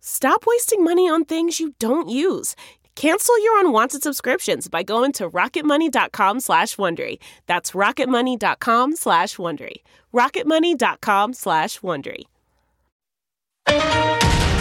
Stop 0.00 0.44
wasting 0.46 0.82
money 0.82 1.08
on 1.08 1.24
things 1.24 1.60
you 1.60 1.74
don't 1.78 2.08
use. 2.08 2.56
Cancel 2.96 3.42
your 3.42 3.60
unwanted 3.60 4.02
subscriptions 4.02 4.68
by 4.68 4.82
going 4.82 5.12
to 5.12 5.30
rocketmoney.com 5.30 6.40
slash 6.40 6.76
Wondery. 6.76 7.18
That's 7.46 7.70
rocketmoney.com 7.70 8.96
slash 8.96 9.36
Wondery. 9.36 9.76
rocketmoney.com 10.12 11.32
slash 11.34 11.80
Wondery. 11.80 12.24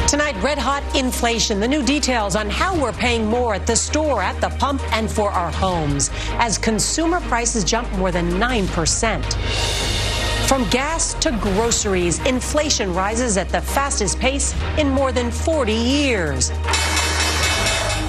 Tonight, 0.09 0.41
red 0.41 0.57
hot 0.57 0.83
inflation. 0.95 1.59
The 1.59 1.67
new 1.67 1.83
details 1.83 2.35
on 2.35 2.49
how 2.49 2.79
we're 2.81 2.93
paying 2.93 3.27
more 3.27 3.53
at 3.55 3.67
the 3.67 3.75
store, 3.75 4.21
at 4.23 4.39
the 4.41 4.49
pump, 4.57 4.81
and 4.93 5.09
for 5.09 5.29
our 5.29 5.51
homes 5.51 6.09
as 6.33 6.57
consumer 6.57 7.19
prices 7.21 7.63
jump 7.63 7.91
more 7.93 8.11
than 8.11 8.29
9%. 8.31 9.98
From 10.49 10.67
gas 10.69 11.13
to 11.19 11.29
groceries, 11.39 12.17
inflation 12.25 12.91
rises 12.95 13.37
at 13.37 13.49
the 13.49 13.61
fastest 13.61 14.17
pace 14.17 14.55
in 14.79 14.89
more 14.89 15.11
than 15.11 15.29
40 15.29 15.71
years. 15.71 16.45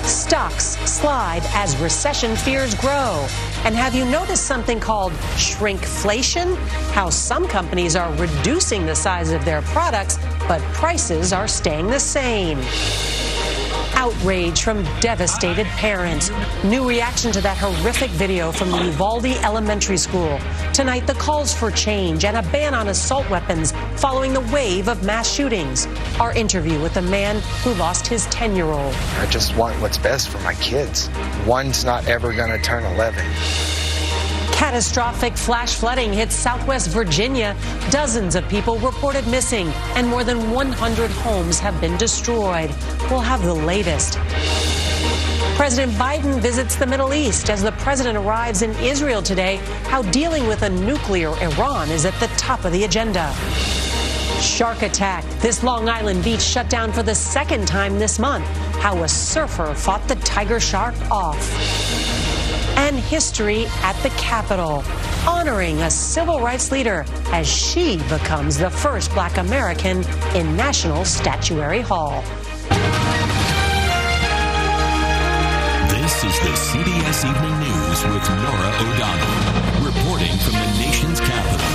Stocks 0.05 0.79
slide 0.91 1.43
as 1.53 1.77
recession 1.77 2.35
fears 2.35 2.75
grow. 2.77 3.27
And 3.67 3.75
have 3.75 3.95
you 3.95 4.07
noticed 4.07 4.47
something 4.47 4.81
called 4.81 5.13
shrinkflation? 5.37 6.57
How 6.93 7.11
some 7.11 7.47
companies 7.47 7.95
are 7.95 8.11
reducing 8.15 8.87
the 8.87 8.97
size 8.97 9.33
of 9.33 9.45
their 9.45 9.61
products, 9.61 10.19
but 10.49 10.63
prices 10.73 11.35
are 11.35 11.47
staying 11.47 11.89
the 11.89 12.01
same 12.01 12.59
outrage 14.01 14.63
from 14.63 14.83
devastated 15.01 15.67
parents. 15.67 16.31
New 16.65 16.89
reaction 16.89 17.31
to 17.31 17.41
that 17.43 17.59
horrific 17.59 18.11
video 18.13 18.51
from 18.51 18.71
the 18.71 18.83
Uvalde 18.87 19.27
Elementary 19.45 19.99
School. 19.99 20.41
Tonight, 20.73 21.07
the 21.07 21.13
calls 21.15 21.53
for 21.53 21.71
change 21.71 22.25
and 22.25 22.39
a 22.39 22.43
ban 22.51 22.73
on 22.73 22.89
assault 22.89 23.29
weapons 23.29 23.73
following 23.97 24.33
the 24.33 24.41
wave 24.53 24.89
of 24.89 25.05
mass 25.05 25.31
shootings. 25.31 25.87
Our 26.19 26.33
interview 26.33 26.81
with 26.81 26.97
a 26.97 27.03
man 27.03 27.41
who 27.63 27.75
lost 27.75 28.07
his 28.07 28.25
10 28.27 28.57
year 28.57 28.65
old. 28.65 28.95
I 29.19 29.27
just 29.27 29.55
want 29.55 29.79
what's 29.83 29.99
best 29.99 30.31
for 30.31 30.39
my 30.39 30.55
kids. 30.55 31.11
One's 31.47 31.85
not 31.85 32.09
ever 32.09 32.33
going 32.33 32.51
to 32.51 32.59
turn 32.63 32.85
11. 32.95 33.80
Catastrophic 34.61 35.39
flash 35.39 35.75
flooding 35.75 36.13
hit 36.13 36.31
southwest 36.31 36.91
Virginia. 36.91 37.57
Dozens 37.89 38.35
of 38.35 38.47
people 38.51 38.79
reported 38.81 39.27
missing, 39.27 39.69
and 39.97 40.07
more 40.07 40.23
than 40.23 40.51
100 40.51 41.11
homes 41.11 41.59
have 41.59 41.81
been 41.81 41.97
destroyed. 41.97 42.69
We'll 43.11 43.21
have 43.21 43.43
the 43.43 43.55
latest. 43.55 44.19
President 45.57 45.93
Biden 45.95 46.39
visits 46.41 46.77
the 46.77 46.87
Middle 46.87 47.15
East 47.15 47.49
as 47.49 47.63
the 47.63 47.73
president 47.73 48.19
arrives 48.19 48.61
in 48.61 48.73
Israel 48.81 49.23
today. 49.23 49.57
How 49.85 50.03
dealing 50.03 50.47
with 50.47 50.61
a 50.61 50.69
nuclear 50.69 51.31
Iran 51.41 51.89
is 51.89 52.05
at 52.05 52.15
the 52.21 52.29
top 52.37 52.67
of 52.67 52.73
the 52.73 52.85
agenda. 52.85 53.33
Shark 54.43 54.83
attack. 54.83 55.25
This 55.41 55.63
Long 55.63 55.89
Island 55.89 56.23
beach 56.23 56.43
shut 56.43 56.69
down 56.69 56.93
for 56.93 57.03
the 57.03 57.15
second 57.15 57.67
time 57.67 57.99
this 57.99 58.19
month. 58.19 58.45
How 58.77 59.05
a 59.05 59.09
surfer 59.09 59.73
fought 59.73 60.07
the 60.07 60.17
tiger 60.17 60.61
shark 60.61 60.95
off 61.11 62.10
and 62.81 62.99
history 62.99 63.67
at 63.83 63.93
the 64.03 64.09
Capitol, 64.11 64.83
honoring 65.29 65.83
a 65.83 65.91
civil 65.91 66.41
rights 66.41 66.73
leader 66.73 67.05
as 67.27 67.47
she 67.47 67.99
becomes 68.09 68.57
the 68.57 68.71
first 68.71 69.13
black 69.13 69.37
American 69.37 69.99
in 70.35 70.57
National 70.57 71.05
Statuary 71.05 71.83
Hall. 71.83 72.23
This 75.91 76.25
is 76.25 76.37
the 76.41 76.55
CBS 76.69 77.21
Evening 77.29 77.57
News 77.61 77.99
with 78.05 78.27
Norah 78.45 78.75
O'Donnell, 78.83 79.85
reporting 79.85 80.37
from 80.39 80.55
the 80.55 80.79
nation's 80.81 81.21
capital. 81.21 81.70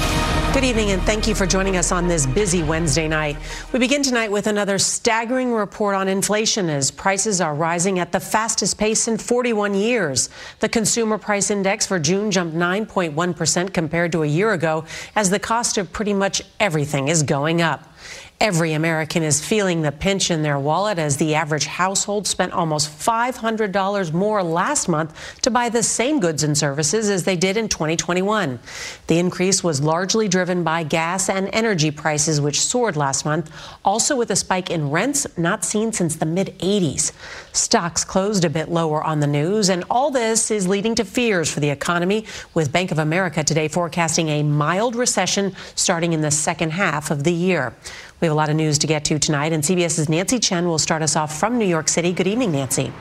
Good 0.56 0.64
evening, 0.64 0.92
and 0.92 1.02
thank 1.02 1.28
you 1.28 1.36
for 1.36 1.46
joining 1.46 1.76
us 1.76 1.92
on 1.92 2.08
this 2.08 2.26
busy 2.26 2.64
Wednesday 2.64 3.10
night. 3.10 3.36
We 3.74 3.80
begin 3.80 4.02
tonight 4.02 4.32
with 4.32 4.48
another 4.48 4.80
staggering 4.80 5.52
report 5.52 5.96
on 5.96 6.08
inflation 6.08 6.70
as 6.70 6.92
prices 6.92 7.42
are 7.42 7.54
rising 7.54 8.00
at 8.00 8.14
the 8.14 8.22
fastest 8.22 8.78
pace 8.78 9.10
in 9.10 9.18
41 9.18 9.74
years. 9.74 10.30
The 10.62 10.70
Consumer 10.70 11.18
Price 11.18 11.52
Index 11.52 11.86
for 11.86 12.00
June 12.00 12.32
jumped 12.32 12.56
9.1% 12.56 13.74
compared 13.74 14.14
to 14.14 14.24
a 14.24 14.28
year 14.28 14.54
ago 14.54 14.86
as 15.14 15.30
the 15.30 15.40
cost 15.40 15.78
of 15.78 15.92
pretty 15.92 16.14
much 16.14 16.42
everything 16.62 17.10
is 17.10 17.22
going 17.22 17.62
up. 17.62 17.94
Every 18.42 18.74
American 18.74 19.24
is 19.24 19.44
feeling 19.44 19.82
the 19.82 19.94
pinch 19.94 20.30
in 20.30 20.44
their 20.44 20.60
wallet 20.60 21.00
as 21.00 21.16
the 21.16 21.36
average 21.36 21.66
household 21.68 22.28
spent 22.28 22.52
almost 22.52 22.90
$500 22.90 24.12
more 24.12 24.44
last 24.44 24.90
month 24.90 25.40
to 25.42 25.50
buy 25.50 25.70
the 25.70 25.82
same 25.82 26.20
goods 26.20 26.44
and 26.44 26.58
services 26.58 27.10
as 27.10 27.24
they 27.24 27.38
did 27.38 27.56
in 27.56 27.70
2021. 27.70 28.60
The 29.08 29.20
increase 29.20 29.64
was 29.64 29.80
largely 29.80 30.28
driven 30.28 30.66
by 30.66 30.84
gas 30.84 31.30
and 31.30 31.50
energy 31.54 31.92
prices, 31.92 32.42
which 32.42 32.60
soared 32.60 32.98
last 32.98 33.24
month, 33.24 33.50
also 33.86 34.18
with 34.18 34.30
a 34.32 34.36
spike 34.36 34.70
in 34.70 34.92
rents 34.92 35.26
not 35.38 35.64
seen 35.64 35.94
since 35.94 36.18
the 36.18 36.26
mid 36.26 36.60
80s. 36.60 37.14
Stocks 37.54 38.04
closed 38.04 38.44
a 38.44 38.50
bit 38.50 38.68
lower 38.68 39.02
on 39.02 39.22
the 39.22 39.28
news, 39.28 39.70
and 39.70 39.86
all 39.90 40.12
this 40.12 40.52
is 40.52 40.68
leading 40.68 40.94
to 40.96 41.06
fears 41.06 41.50
for 41.50 41.62
the 41.62 41.70
economy, 41.70 42.26
with 42.54 42.74
Bank 42.74 42.92
of 42.92 43.00
America 43.00 43.46
today 43.46 43.70
forecasting 43.70 44.28
a 44.28 44.44
mild 44.44 44.94
recession 44.94 45.56
starting 45.76 46.12
in 46.12 46.20
the 46.20 46.32
second 46.32 46.72
half 46.72 47.12
of 47.12 47.24
the 47.24 47.34
year. 47.34 47.74
We 48.26 48.28
have 48.28 48.34
a 48.34 48.38
lot 48.38 48.50
of 48.50 48.56
news 48.56 48.80
to 48.80 48.88
get 48.88 49.06
to 49.06 49.20
tonight, 49.20 49.54
and 49.54 49.64
CBS's 49.64 50.10
Nancy 50.10 50.40
Chen 50.40 50.66
will 50.66 50.80
start 50.80 51.04
us 51.04 51.16
off 51.16 51.38
from 51.40 51.60
New 51.60 51.66
York 51.68 51.88
City. 51.88 52.12
Good 52.12 52.26
evening, 52.26 52.54
Nancy. 52.54 52.92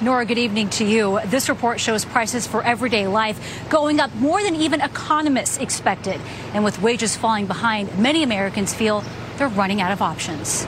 Norah, 0.00 0.26
good 0.26 0.38
evening 0.38 0.70
to 0.70 0.84
you. 0.84 1.20
This 1.26 1.48
report 1.48 1.78
shows 1.78 2.04
prices 2.04 2.48
for 2.48 2.64
everyday 2.64 3.06
life 3.06 3.38
going 3.68 4.00
up 4.00 4.12
more 4.16 4.42
than 4.42 4.56
even 4.56 4.80
economists 4.80 5.58
expected. 5.58 6.20
And 6.52 6.64
with 6.64 6.82
wages 6.82 7.14
falling 7.14 7.46
behind, 7.46 7.96
many 7.96 8.24
Americans 8.24 8.74
feel 8.74 9.04
they're 9.36 9.46
running 9.46 9.80
out 9.80 9.92
of 9.92 10.02
options. 10.02 10.66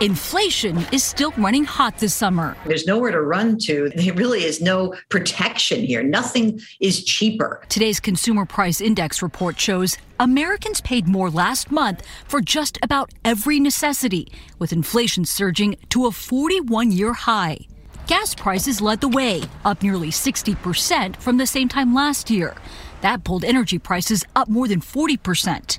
Inflation 0.00 0.78
is 0.92 1.04
still 1.04 1.30
running 1.32 1.64
hot 1.64 1.98
this 1.98 2.14
summer. 2.14 2.56
There's 2.64 2.86
nowhere 2.86 3.10
to 3.10 3.20
run 3.20 3.58
to. 3.58 3.90
There 3.94 4.14
really 4.14 4.44
is 4.44 4.62
no 4.62 4.94
protection 5.10 5.80
here. 5.82 6.02
Nothing 6.02 6.58
is 6.80 7.04
cheaper. 7.04 7.60
Today's 7.68 8.00
Consumer 8.00 8.46
Price 8.46 8.80
Index 8.80 9.20
report 9.20 9.60
shows 9.60 9.98
Americans 10.18 10.80
paid 10.80 11.06
more 11.06 11.28
last 11.28 11.70
month 11.70 12.02
for 12.26 12.40
just 12.40 12.78
about 12.82 13.12
every 13.26 13.60
necessity, 13.60 14.32
with 14.58 14.72
inflation 14.72 15.26
surging 15.26 15.76
to 15.90 16.06
a 16.06 16.10
41 16.12 16.92
year 16.92 17.12
high. 17.12 17.58
gas 18.06 18.34
prices 18.34 18.80
led 18.80 19.02
the 19.02 19.08
way, 19.08 19.42
up 19.66 19.82
nearly 19.82 20.08
60% 20.10 21.14
from 21.16 21.36
the 21.36 21.46
same 21.46 21.68
time 21.68 21.94
last 21.94 22.30
year. 22.30 22.56
That 23.00 23.24
pulled 23.24 23.44
energy 23.44 23.78
prices 23.78 24.24
up 24.36 24.48
more 24.48 24.68
than 24.68 24.80
40%. 24.80 25.78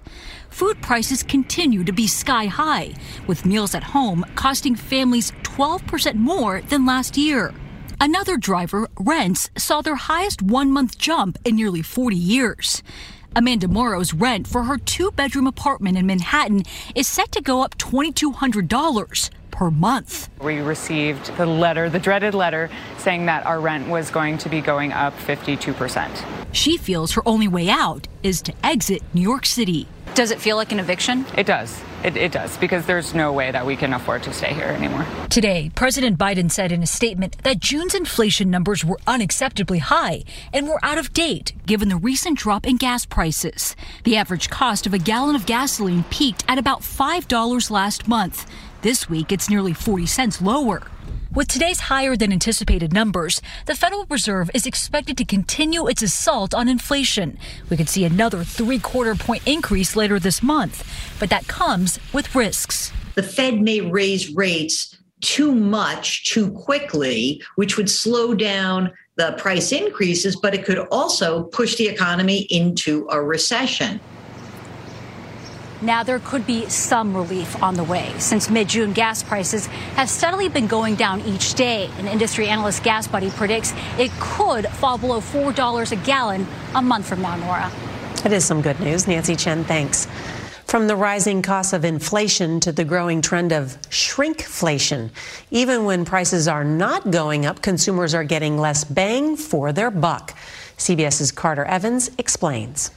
Food 0.50 0.82
prices 0.82 1.24
continue 1.24 1.84
to 1.84 1.92
be 1.92 2.08
sky 2.08 2.46
high, 2.46 2.94
with 3.28 3.46
meals 3.46 3.76
at 3.76 3.84
home 3.84 4.26
costing 4.36 4.76
families 4.76 5.32
12% 5.44 6.16
more 6.16 6.62
than 6.62 6.86
last 6.86 7.18
year. 7.18 7.54
Another 8.00 8.38
driver, 8.38 8.88
rents, 9.00 9.50
saw 9.58 9.82
their 9.82 9.96
highest 9.96 10.42
one 10.42 10.72
month 10.72 10.98
jump 10.98 11.38
in 11.46 11.56
nearly 11.56 11.82
40 11.82 12.16
years. 12.16 12.82
Amanda 13.36 13.68
Morrow's 13.68 14.14
rent 14.14 14.48
for 14.48 14.64
her 14.64 14.78
two 14.78 15.12
bedroom 15.12 15.48
apartment 15.48 15.98
in 15.98 16.06
Manhattan 16.06 16.64
is 16.96 17.08
set 17.08 17.32
to 17.32 17.42
go 17.42 17.62
up 17.62 17.78
$2,200 17.78 19.30
per 19.62 19.70
month. 19.70 20.28
We 20.42 20.58
received 20.58 21.38
the 21.38 21.46
letter, 21.46 21.88
the 21.88 22.00
dreaded 22.00 22.34
letter, 22.34 22.68
saying 22.98 23.28
that 23.28 23.46
our 23.46 23.60
rent 23.60 23.88
was 23.88 24.10
going 24.10 24.40
to 24.40 24.50
be 24.50 24.60
going 24.60 24.92
up 24.92 25.16
52%. 25.18 26.26
She 26.52 26.78
feels 26.78 27.12
her 27.12 27.22
only 27.28 27.48
way 27.48 27.70
out 27.70 28.08
is 28.24 28.42
to 28.42 28.54
exit 28.64 29.04
New 29.14 29.22
York 29.22 29.46
City. 29.46 29.88
Does 30.14 30.32
it 30.32 30.42
feel 30.42 30.58
like 30.58 30.74
an 30.74 30.80
eviction? 30.80 31.26
It 31.38 31.46
does. 31.46 31.82
It, 32.04 32.18
it, 32.18 32.32
does, 32.32 32.58
because 32.58 32.86
there's 32.86 33.14
no 33.14 33.32
way 33.32 33.52
that 33.52 33.66
we 33.66 33.78
can 33.78 33.94
afford 33.94 34.24
to 34.24 34.34
stay 34.34 34.54
here 34.54 34.66
anymore. 34.66 35.06
Today, 35.30 35.72
President 35.76 36.18
Biden 36.18 36.52
said 36.52 36.72
in 36.72 36.84
a 36.84 36.88
statement 36.88 37.38
that 37.44 37.60
June's 37.60 37.96
inflation 37.96 38.50
numbers 38.50 38.84
were 38.84 39.00
unacceptably 39.08 39.80
high 39.80 40.24
and 40.52 40.68
were 40.68 40.84
out 40.84 40.98
of 40.98 41.14
date 41.14 41.54
given 41.66 41.90
the 41.90 41.96
recent 41.96 42.38
drop 42.38 42.68
in 42.68 42.76
gas 42.76 43.06
prices. 43.06 43.76
The 44.04 44.18
average 44.18 44.50
cost 44.50 44.86
of 44.86 44.94
a 44.94 45.00
gallon 45.00 45.36
of 45.36 45.46
gasoline 45.46 46.04
peaked 46.10 46.44
at 46.48 46.58
about 46.58 46.82
$5 46.82 47.72
last 47.72 48.08
month. 48.08 48.50
This 48.82 49.10
week, 49.10 49.32
it's 49.32 49.50
nearly 49.50 49.74
40 49.74 50.08
cents 50.08 50.42
lower. 50.42 50.82
With 51.34 51.48
today's 51.48 51.80
higher 51.80 52.18
than 52.18 52.34
anticipated 52.34 52.92
numbers, 52.92 53.42
the 53.66 53.74
Federal 53.74 54.06
Reserve 54.10 54.52
is 54.54 54.66
expected 54.66 55.18
to 55.18 55.24
continue 55.24 55.88
its 55.88 56.02
assault 56.02 56.54
on 56.54 56.68
inflation. 56.68 57.38
We 57.70 57.78
could 57.78 57.88
see 57.88 58.04
another 58.04 58.44
three 58.44 58.80
quarter 58.80 59.16
point 59.16 59.48
increase 59.48 59.96
later 59.96 60.20
this 60.20 60.44
month, 60.44 60.86
but 61.22 61.30
that 61.30 61.48
comes 61.48 62.00
with 62.12 62.36
risks. 62.36 62.92
The 63.16 63.24
Fed 63.24 63.62
may 63.62 63.80
raise 63.80 64.36
rates 64.36 64.98
too 65.22 65.56
much 65.56 66.30
too 66.30 66.52
quickly, 66.52 67.42
which 67.56 67.78
would 67.78 67.90
slow 67.90 68.34
down 68.34 68.92
the 69.16 69.32
price 69.38 69.72
increases, 69.72 70.36
but 70.36 70.54
it 70.54 70.66
could 70.66 70.80
also 70.92 71.44
push 71.44 71.78
the 71.78 71.88
economy 71.88 72.40
into 72.50 73.08
a 73.10 73.22
recession. 73.22 74.02
Now, 75.82 76.04
there 76.04 76.20
could 76.20 76.46
be 76.46 76.70
some 76.70 77.16
relief 77.16 77.62
on 77.64 77.76
the 77.76 77.84
way. 77.84 78.14
Since 78.20 78.52
mid 78.52 78.70
June, 78.70 78.94
gas 78.94 79.24
prices 79.24 79.66
have 79.96 80.10
steadily 80.10 80.48
been 80.48 80.68
going 80.68 80.94
down 80.94 81.22
each 81.22 81.56
day. 81.56 81.90
An 81.98 82.08
industry 82.08 82.48
analyst 82.48 82.84
GasBuddy 82.84 83.32
predicts 83.32 83.74
it 83.98 84.12
could 84.20 84.68
fall 84.68 85.00
below 85.00 85.20
$4 85.20 85.92
a 85.92 85.96
gallon 86.06 86.46
a 86.76 86.82
month 86.84 87.08
from 87.08 87.24
now, 87.24 87.36
Norah. 87.36 87.72
It 88.24 88.32
is 88.32 88.46
some 88.46 88.62
good 88.62 88.80
news. 88.80 89.08
Nancy 89.08 89.36
Chen, 89.36 89.64
thanks. 89.64 90.08
From 90.66 90.86
the 90.86 90.96
rising 90.96 91.42
cost 91.42 91.74
of 91.74 91.84
inflation 91.84 92.60
to 92.60 92.72
the 92.72 92.86
growing 92.86 93.24
trend 93.24 93.52
of 93.52 93.82
shrinkflation. 93.90 95.10
Even 95.50 95.86
when 95.86 96.06
prices 96.06 96.48
are 96.48 96.64
not 96.64 97.10
going 97.10 97.48
up, 97.48 97.64
consumers 97.64 98.14
are 98.14 98.24
getting 98.24 98.60
less 98.60 98.84
bang 98.84 99.36
for 99.36 99.74
their 99.74 99.90
buck. 99.90 100.36
CBS's 100.78 101.32
Carter 101.32 101.66
Evans 101.66 102.12
explains. 102.20 102.92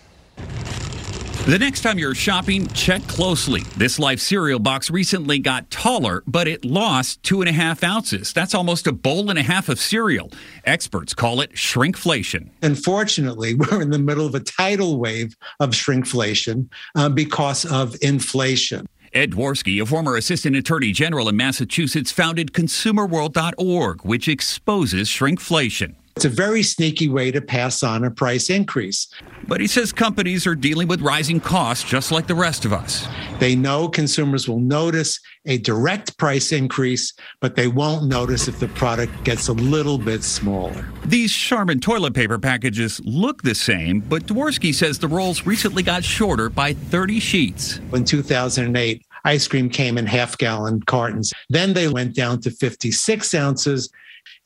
The 1.47 1.59
next 1.59 1.83
time 1.83 1.99
you're 1.99 2.15
shopping, 2.15 2.69
check 2.69 3.07
closely. 3.07 3.65
This 3.77 3.99
Life 3.99 4.19
cereal 4.19 4.59
box 4.59 4.89
recently 4.91 5.39
got 5.39 5.71
taller, 5.71 6.23
but 6.27 6.49
it 6.49 6.65
lost 6.65 7.23
two 7.23 7.43
and 7.43 7.51
a 7.51 7.53
half 7.53 7.85
ounces. 7.85 8.33
That's 8.33 8.55
almost 8.55 8.87
a 8.87 8.93
bowl 8.93 9.29
and 9.29 9.39
a 9.39 9.43
half 9.43 9.69
of 9.69 9.79
cereal. 9.79 10.33
Experts 10.65 11.13
call 11.13 11.43
it 11.43 11.53
shrinkflation. 11.53 12.49
Unfortunately, 12.63 13.55
we're 13.57 13.83
in 13.83 13.91
the 13.91 13.99
middle 13.99 14.25
of 14.25 14.35
a 14.35 14.41
tidal 14.41 14.99
wave 14.99 15.37
of 15.61 15.73
shrinkflation 15.73 16.71
uh, 16.95 17.11
because 17.11 17.67
of 17.67 17.95
inflation. 18.01 18.87
Ed 19.13 19.33
Dworsky, 19.33 19.83
a 19.83 19.85
former 19.85 20.17
assistant 20.17 20.57
attorney 20.57 20.93
general 20.93 21.29
in 21.29 21.37
Massachusetts, 21.37 22.11
founded 22.11 22.55
consumerworld.org, 22.55 24.03
which 24.03 24.29
exposes 24.29 25.09
shrinkflation. 25.09 25.97
It's 26.17 26.25
a 26.25 26.29
very 26.29 26.63
sneaky 26.63 27.09
way 27.09 27.33
to 27.33 27.41
pass 27.41 27.83
on 27.83 28.05
a 28.05 28.11
price 28.11 28.49
increase. 28.49 29.09
But 29.49 29.61
he 29.61 29.67
says 29.67 29.93
companies 29.93 30.47
are 30.47 30.55
dealing 30.55 30.87
with 30.87 31.01
rising 31.01 31.41
costs 31.41 31.83
just 31.83 32.13
like 32.13 32.29
the 32.29 32.37
rest 32.37 32.65
of 32.65 32.73
us. 32.73 33.09
They 33.41 33.57
know 33.57 33.89
consumers 33.89 34.49
will 34.49 34.61
notice 34.61 35.19
a 35.45 35.59
direct 35.59 36.17
price 36.17 36.53
increase, 36.53 37.13
but 37.41 37.57
they 37.57 37.67
won't 37.67 38.07
notice 38.07 38.47
if 38.47 38.61
the 38.61 38.69
product 38.69 39.25
gets 39.25 39.49
a 39.49 39.53
little 39.55 39.99
bit 39.99 40.23
smaller. 40.23 40.87
These 41.05 41.33
Charmin 41.33 41.81
toilet 41.81 42.15
paper 42.15 42.39
packages 42.39 43.01
look 43.05 43.43
the 43.43 43.55
same, 43.55 43.99
but 43.99 44.25
Dworsky 44.27 44.73
says 44.73 45.01
the 45.01 45.09
rolls 45.09 45.45
recently 45.45 45.83
got 45.83 46.05
shorter 46.05 46.49
by 46.49 46.75
30 46.75 47.19
sheets. 47.19 47.81
In 47.93 48.05
2008, 48.05 49.05
ice 49.25 49.49
cream 49.49 49.69
came 49.69 49.99
in 49.99 50.07
half 50.07 50.39
gallon 50.39 50.81
cartons. 50.83 51.33
Then 51.49 51.73
they 51.73 51.89
went 51.89 52.15
down 52.15 52.41
to 52.43 52.53
56 52.53 53.35
ounces 53.35 53.91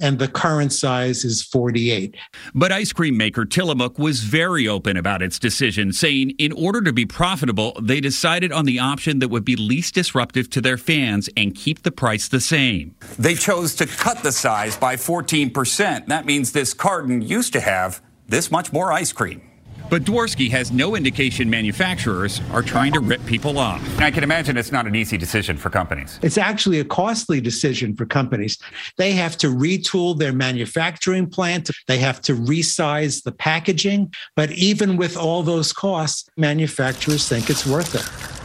and 0.01 0.19
the 0.19 0.29
current 0.29 0.73
size 0.73 1.25
is 1.25 1.43
48. 1.43 2.17
But 2.55 2.73
ice 2.73 2.93
cream 2.93 3.17
maker 3.17 3.45
Tillamook 3.45 3.99
was 3.99 4.21
very 4.21 4.69
open 4.69 4.97
about 4.97 5.23
its 5.23 5.39
decision, 5.39 5.93
saying 5.93 6.31
in 6.39 6.53
order 6.53 6.81
to 6.83 6.93
be 6.93 7.07
profitable, 7.07 7.77
they 7.81 8.01
decided 8.01 8.53
on 8.53 8.65
the 8.65 8.79
option 8.79 9.19
that 9.19 9.29
would 9.29 9.45
be 9.45 9.57
least 9.57 9.95
disruptive 9.95 10.49
to 10.51 10.61
their 10.61 10.77
fans 10.77 11.29
and 11.37 11.55
keep 11.55 11.83
the 11.83 11.93
price 11.93 12.29
the 12.29 12.41
same. 12.41 12.95
They 13.19 13.35
chose 13.35 13.75
to 13.77 13.87
cut 13.87 14.23
the 14.23 14.33
size 14.33 14.77
by 14.77 14.97
14%. 14.97 16.07
That 16.07 16.27
means 16.27 16.53
this 16.53 16.75
carton 16.75 17.23
used 17.23 17.53
to 17.55 17.61
have 17.61 18.03
this 18.27 18.51
much 18.51 18.73
more 18.73 18.93
ice 18.93 19.13
cream. 19.13 19.48
But 19.91 20.03
Dworsky 20.03 20.51
has 20.51 20.71
no 20.71 20.97
indication 20.97 21.49
manufacturers 21.49 22.41
are 22.53 22.63
trying 22.63 22.93
to 22.93 23.01
rip 23.01 23.25
people 23.25 23.59
off. 23.59 23.83
And 23.95 24.05
I 24.05 24.11
can 24.11 24.23
imagine 24.23 24.57
it's 24.57 24.73
not 24.73 24.87
an 24.87 24.95
easy 24.95 25.17
decision 25.17 25.57
for 25.57 25.71
companies. 25.71 26.19
It's 26.23 26.37
actually 26.37 26.81
a 26.81 26.85
costly 26.85 27.41
decision 27.41 27.97
for 27.97 28.05
companies. 28.05 28.59
They 28.97 29.13
have 29.13 29.39
to 29.39 29.49
retool 29.49 30.19
their 30.19 30.33
manufacturing 30.33 31.29
plant, 31.29 31.71
they 31.87 31.99
have 31.99 32.21
to 32.23 32.35
resize 32.35 33.23
the 33.23 33.33
packaging. 33.33 34.13
But 34.37 34.53
even 34.53 34.97
with 34.97 35.17
all 35.17 35.43
those 35.43 35.73
costs, 35.73 36.29
manufacturers 36.37 37.29
think 37.29 37.49
it's 37.49 37.67
worth 37.67 37.95
it. 37.95 38.38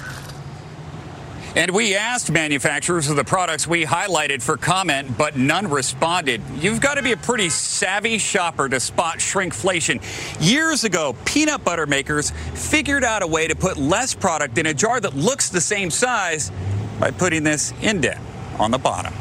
And 1.55 1.69
we 1.69 1.95
asked 1.95 2.31
manufacturers 2.31 3.09
of 3.09 3.15
the 3.15 3.23
products 3.23 3.67
we 3.67 3.85
highlighted 3.85 4.41
for 4.41 4.57
comment, 4.57 5.15
but 5.19 5.37
none 5.37 5.69
responded. 5.69 6.41
You've 6.59 6.81
got 6.81 6.95
to 6.95 7.03
be 7.03 7.11
a 7.11 7.17
pretty 7.17 7.49
savvy 7.49 8.17
shopper 8.17 8.67
to 8.67 8.79
spot 8.79 9.19
shrinkflation. 9.19 10.01
Years 10.43 10.83
ago, 10.83 11.15
peanut 11.25 11.63
butter 11.63 11.85
makers 11.85 12.31
figured 12.55 13.03
out 13.03 13.21
a 13.21 13.27
way 13.27 13.47
to 13.47 13.55
put 13.55 13.77
less 13.77 14.15
product 14.15 14.57
in 14.57 14.65
a 14.65 14.73
jar 14.73 14.99
that 14.99 15.15
looks 15.15 15.49
the 15.49 15.61
same 15.61 15.91
size 15.91 16.51
by 16.99 17.11
putting 17.11 17.43
this 17.43 17.71
indent 17.83 18.19
on 18.57 18.71
the 18.71 18.79
bottom. 18.79 19.13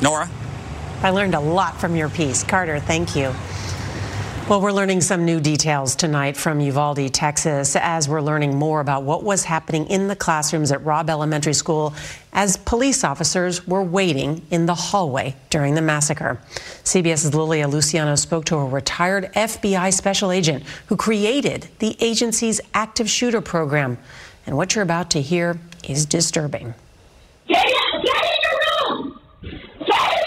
Norah? 0.00 0.30
I 1.02 1.10
learned 1.10 1.34
a 1.34 1.40
lot 1.40 1.78
from 1.78 1.96
your 1.96 2.08
piece. 2.08 2.42
Carter, 2.44 2.80
thank 2.80 3.14
you. 3.14 3.34
Well, 4.46 4.60
we're 4.60 4.72
learning 4.72 5.00
some 5.00 5.24
new 5.24 5.40
details 5.40 5.96
tonight 5.96 6.36
from 6.36 6.60
Uvalde, 6.60 7.10
Texas, 7.14 7.76
as 7.76 8.10
we're 8.10 8.20
learning 8.20 8.58
more 8.58 8.80
about 8.80 9.02
what 9.02 9.22
was 9.22 9.44
happening 9.44 9.86
in 9.86 10.06
the 10.06 10.14
classrooms 10.14 10.70
at 10.70 10.84
Robb 10.84 11.08
Elementary 11.08 11.54
School 11.54 11.94
as 12.30 12.58
police 12.58 13.04
officers 13.04 13.66
were 13.66 13.82
waiting 13.82 14.44
in 14.50 14.66
the 14.66 14.74
hallway 14.74 15.34
during 15.48 15.76
the 15.76 15.80
massacre. 15.80 16.38
CBS's 16.84 17.34
Lilia 17.34 17.66
Luciano 17.66 18.16
spoke 18.16 18.44
to 18.44 18.56
a 18.56 18.66
retired 18.66 19.32
FBI 19.32 19.90
special 19.94 20.30
agent 20.30 20.62
who 20.88 20.96
created 20.96 21.68
the 21.78 21.96
agency's 21.98 22.60
active 22.74 23.08
shooter 23.08 23.40
program. 23.40 23.96
And 24.46 24.58
what 24.58 24.74
you're 24.74 24.84
about 24.84 25.08
to 25.12 25.22
hear 25.22 25.58
is 25.88 26.04
disturbing. 26.04 26.74
Get, 27.48 27.64
get 27.64 28.24
in 28.24 28.40
your 28.42 29.00
room! 29.00 29.20
Get 29.86 30.24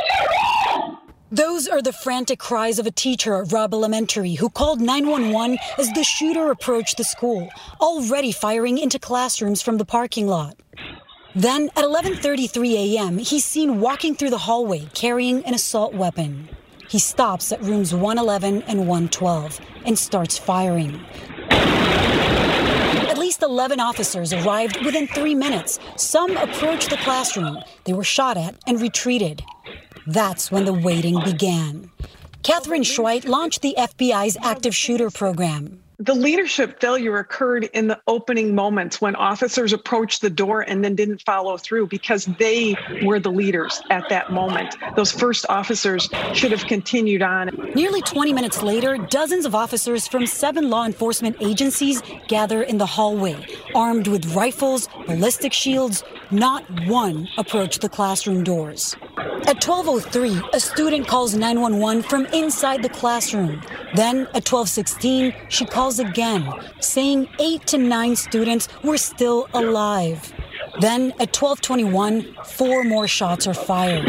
those 1.32 1.68
are 1.68 1.82
the 1.82 1.92
frantic 1.92 2.40
cries 2.40 2.80
of 2.80 2.88
a 2.88 2.92
teacher 2.92 3.42
at 3.42 3.52
Robb 3.52 3.74
Elementary 3.74 4.36
who 4.36 4.50
called 4.50 4.80
911 4.80 5.58
as 5.78 5.92
the 5.92 6.04
shooter 6.04 6.52
approached 6.52 6.98
the 6.98 7.04
school, 7.04 7.50
already 7.82 8.32
firing 8.32 8.78
into 8.78 8.98
classrooms 8.98 9.62
from 9.62 9.78
the 9.78 9.86
parking 9.86 10.28
lot. 10.28 10.56
Then, 11.36 11.70
at 11.76 11.84
11:33 11.84 12.96
a.m., 12.96 13.18
he's 13.18 13.46
seen 13.46 13.82
walking 13.82 14.16
through 14.16 14.32
the 14.32 14.38
hallway 14.38 14.88
carrying 14.94 15.44
an 15.46 15.54
assault 15.54 15.94
weapon. 15.94 16.50
He 16.90 17.00
stops 17.00 17.52
at 17.52 17.62
rooms 17.62 17.94
111 17.94 18.64
and 18.64 18.88
112 18.88 19.60
and 19.86 20.00
starts 20.00 20.38
firing. 20.38 21.06
At 21.50 23.18
least 23.18 23.44
11 23.44 23.80
officers 23.82 24.32
arrived 24.32 24.84
within 24.86 25.08
3 25.08 25.36
minutes. 25.36 25.80
Some 25.98 26.38
approached 26.38 26.90
the 26.90 26.98
classroom. 26.98 27.58
They 27.84 27.94
were 27.94 28.06
shot 28.06 28.38
at 28.38 28.56
and 28.66 28.82
retreated. 28.82 29.44
That's 30.08 30.50
when 30.50 30.64
the 30.64 30.74
waiting 30.74 31.20
began. 31.22 31.92
Katherine 32.42 32.84
Schweit 32.84 33.28
launched 33.28 33.62
the 33.62 33.76
FBI's 33.78 34.38
active 34.42 34.74
shooter 34.74 35.10
program. 35.10 35.84
The 36.00 36.14
leadership 36.14 36.80
failure 36.80 37.18
occurred 37.18 37.66
in 37.74 37.88
the 37.88 38.00
opening 38.08 38.56
moments 38.56 39.02
when 39.02 39.16
officers 39.16 39.74
approached 39.74 40.22
the 40.22 40.30
door 40.30 40.62
and 40.62 40.82
then 40.82 40.96
didn't 40.96 41.24
follow 41.26 41.58
through 41.58 41.88
because 41.88 42.26
they 42.40 42.76
were 43.04 43.20
the 43.20 43.32
leaders 43.32 43.82
at 43.90 44.08
that 44.08 44.32
moment. 44.32 44.78
Those 44.96 45.12
first 45.12 45.46
officers 45.50 46.08
should 46.34 46.52
have 46.52 46.66
continued 46.68 47.24
on. 47.24 47.50
Nearly 47.76 48.02
20 48.04 48.32
minutes 48.32 48.62
later, 48.62 48.98
dozens 48.98 49.44
of 49.44 49.56
officers 49.56 50.08
from 50.08 50.26
seven 50.26 50.70
law 50.70 50.86
enforcement 50.86 51.36
agencies 51.42 52.02
gather 52.28 52.62
in 52.62 52.78
the 52.78 52.86
hallway, 52.86 53.36
armed 53.76 54.08
with 54.08 54.36
rifles, 54.36 54.88
ballistic 55.08 55.52
shields. 55.52 56.04
Not 56.30 56.64
one 56.88 57.28
approached 57.38 57.82
the 57.82 57.90
classroom 57.90 58.44
doors. 58.44 58.96
At 59.18 59.62
12:03, 59.62 60.42
a 60.54 60.60
student 60.60 61.08
calls 61.08 61.34
911 61.34 62.04
from 62.04 62.26
inside 62.28 62.84
the 62.84 62.90
classroom. 62.90 63.62
Then 63.96 64.28
at 64.34 64.46
12:16, 64.46 65.34
she 65.50 65.66
calls 65.66 66.00
again, 66.00 66.44
saying 66.80 67.28
8 67.40 67.66
to 67.68 67.78
9 67.78 68.16
students 68.16 68.68
were 68.84 68.98
still 68.98 69.48
alive. 69.54 70.34
Then 70.82 71.14
at 71.20 71.34
12:21, 71.34 72.36
four 72.46 72.84
more 72.84 73.08
shots 73.08 73.48
are 73.48 73.56
fired. 73.56 74.06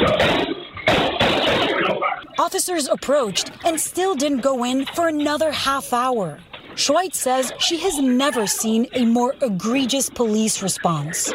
Officers 2.38 2.88
approached 2.88 3.50
and 3.64 3.80
still 3.80 4.14
didn't 4.14 4.42
go 4.42 4.64
in 4.64 4.86
for 4.94 5.08
another 5.08 5.50
half 5.50 5.92
hour. 5.92 6.38
Schweit 6.74 7.14
says 7.14 7.52
she 7.58 7.78
has 7.78 7.98
never 7.98 8.46
seen 8.46 8.86
a 8.92 9.04
more 9.04 9.34
egregious 9.40 10.10
police 10.10 10.62
response. 10.62 11.32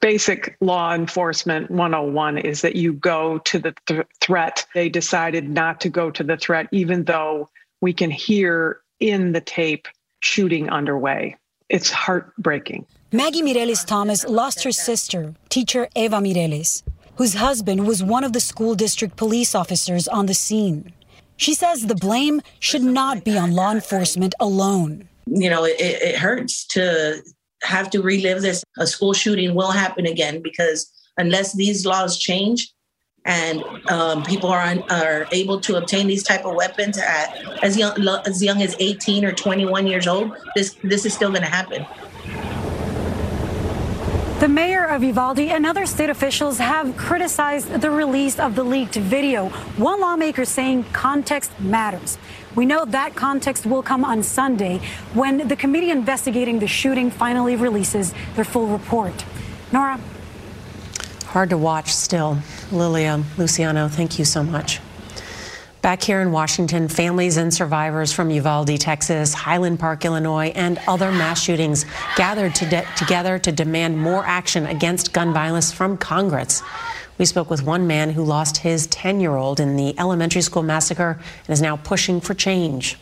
Basic 0.00 0.56
law 0.60 0.94
enforcement 0.94 1.70
101 1.70 2.38
is 2.38 2.62
that 2.62 2.76
you 2.76 2.92
go 2.92 3.38
to 3.38 3.58
the 3.58 3.74
th- 3.86 4.06
threat. 4.20 4.66
They 4.74 4.88
decided 4.88 5.48
not 5.48 5.80
to 5.80 5.88
go 5.88 6.10
to 6.10 6.22
the 6.22 6.36
threat, 6.36 6.68
even 6.72 7.04
though 7.04 7.50
we 7.80 7.92
can 7.92 8.10
hear 8.10 8.80
in 9.00 9.32
the 9.32 9.40
tape 9.40 9.88
shooting 10.20 10.68
underway. 10.70 11.36
It's 11.68 11.90
heartbreaking. 11.90 12.86
Maggie 13.12 13.42
Mireles 13.42 13.86
Thomas 13.86 14.24
lost 14.24 14.64
her 14.64 14.72
sister, 14.72 15.34
teacher 15.48 15.88
Eva 15.94 16.16
Mireles, 16.16 16.82
whose 17.16 17.34
husband 17.34 17.86
was 17.86 18.02
one 18.02 18.24
of 18.24 18.32
the 18.32 18.40
school 18.40 18.74
district 18.74 19.16
police 19.16 19.54
officers 19.54 20.08
on 20.08 20.26
the 20.26 20.34
scene. 20.34 20.92
She 21.36 21.54
says 21.54 21.86
the 21.86 21.94
blame 21.94 22.42
should 22.58 22.82
not 22.82 23.24
be 23.24 23.38
on 23.38 23.52
law 23.52 23.72
enforcement 23.72 24.34
alone. 24.40 25.08
You 25.26 25.50
know, 25.50 25.64
it, 25.64 25.76
it 25.78 26.16
hurts 26.16 26.66
to 26.68 27.22
have 27.62 27.90
to 27.90 28.02
relive 28.02 28.42
this. 28.42 28.64
A 28.78 28.86
school 28.86 29.12
shooting 29.12 29.54
will 29.54 29.70
happen 29.70 30.06
again 30.06 30.42
because 30.42 30.90
unless 31.16 31.54
these 31.54 31.84
laws 31.84 32.18
change 32.18 32.72
and 33.24 33.62
um, 33.90 34.22
people 34.24 34.48
are 34.48 34.74
are 34.90 35.26
able 35.32 35.60
to 35.60 35.76
obtain 35.76 36.06
these 36.06 36.22
type 36.22 36.44
of 36.44 36.54
weapons 36.54 36.98
at 36.98 37.36
as 37.62 37.76
young 37.76 38.08
as 38.26 38.42
young 38.42 38.62
as 38.62 38.74
18 38.78 39.24
or 39.24 39.32
21 39.32 39.86
years 39.86 40.06
old, 40.06 40.36
this 40.54 40.76
this 40.82 41.04
is 41.04 41.12
still 41.12 41.30
going 41.30 41.42
to 41.42 41.48
happen. 41.48 41.84
The 44.40 44.48
mayor 44.48 44.84
of 44.84 45.02
Uvalde 45.02 45.40
and 45.40 45.66
other 45.66 45.84
state 45.84 46.10
officials 46.10 46.58
have 46.58 46.96
criticized 46.96 47.80
the 47.80 47.90
release 47.90 48.38
of 48.38 48.54
the 48.54 48.62
leaked 48.62 48.94
video. 48.94 49.48
One 49.76 50.00
lawmaker 50.00 50.44
saying 50.44 50.84
context 50.92 51.50
matters. 51.58 52.18
We 52.54 52.66
know 52.66 52.84
that 52.86 53.14
context 53.14 53.66
will 53.66 53.82
come 53.82 54.04
on 54.04 54.22
Sunday 54.22 54.80
when 55.14 55.48
the 55.48 55.56
committee 55.56 55.90
investigating 55.90 56.58
the 56.58 56.66
shooting 56.66 57.10
finally 57.10 57.56
releases 57.56 58.14
their 58.34 58.44
full 58.44 58.66
report. 58.66 59.24
Norah. 59.72 60.00
Hard 61.26 61.50
to 61.50 61.58
watch 61.58 61.92
still. 61.92 62.38
Lilia 62.72 63.22
Luciano, 63.36 63.88
thank 63.88 64.18
you 64.18 64.24
so 64.24 64.42
much. 64.42 64.80
Back 65.82 66.02
here 66.02 66.20
in 66.20 66.32
Washington, 66.32 66.88
families 66.88 67.36
and 67.36 67.54
survivors 67.54 68.12
from 68.12 68.30
Uvalde, 68.30 68.80
Texas, 68.80 69.32
Highland 69.32 69.78
Park, 69.78 70.04
Illinois, 70.04 70.52
and 70.56 70.80
other 70.88 71.12
mass 71.12 71.40
shootings 71.40 71.86
gathered 72.16 72.54
to 72.56 72.84
together 72.96 73.38
to 73.38 73.52
demand 73.52 73.96
more 73.96 74.24
action 74.26 74.66
against 74.66 75.12
gun 75.12 75.32
violence 75.32 75.70
from 75.70 75.96
Congress. 75.96 76.62
We 77.18 77.24
spoke 77.24 77.50
with 77.50 77.64
one 77.64 77.88
man 77.88 78.10
who 78.10 78.22
lost 78.22 78.58
his 78.58 78.86
10 78.86 79.20
year 79.20 79.34
old 79.34 79.58
in 79.58 79.76
the 79.76 79.98
elementary 79.98 80.40
school 80.40 80.62
massacre 80.62 81.18
and 81.40 81.50
is 81.50 81.60
now 81.60 81.76
pushing 81.76 82.20
for 82.20 82.32
change. 82.34 82.96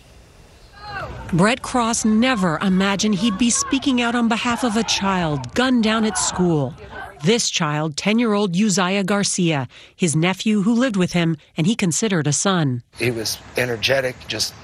Brett 1.33 1.61
Cross 1.61 2.05
never 2.05 2.59
imagined 2.59 3.17
he'd 3.17 3.37
be 3.37 3.51
speaking 3.51 4.01
out 4.01 4.15
on 4.15 4.29
behalf 4.29 4.65
of 4.65 4.77
a 4.77 4.85
child 4.85 5.55
gunned 5.55 5.83
down 5.85 6.05
at 6.05 6.17
school. 6.17 6.75
This 7.25 7.51
child, 7.51 7.97
10 7.97 8.19
year 8.19 8.33
old 8.33 8.55
Uziyah 8.55 9.05
Garcia, 9.05 9.69
his 9.95 10.17
nephew 10.17 10.63
who 10.63 10.73
lived 10.73 10.97
with 10.97 11.13
him 11.13 11.37
and 11.57 11.67
he 11.67 11.75
considered 11.75 12.27
a 12.27 12.33
son. 12.33 12.83
He 12.99 13.11
was 13.11 13.39
energetic, 13.57 14.17
just 14.29 14.55